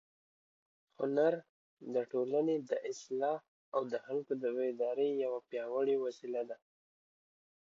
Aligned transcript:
هنر 0.99 1.33
د 1.93 1.95
ټولنې 2.11 2.55
د 2.69 2.71
اصلاح 2.91 3.37
او 3.75 3.81
د 3.91 3.93
خلکو 4.05 4.33
د 4.43 4.45
بیدارۍ 4.55 5.09
یوه 5.23 5.39
پیاوړې 5.49 5.95
وسیله 6.05 6.41
ده. 6.49 6.57